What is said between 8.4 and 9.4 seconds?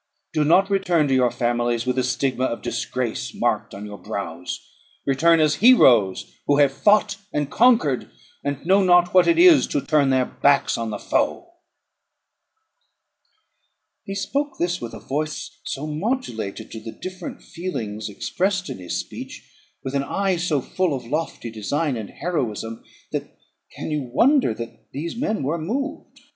and who know not what it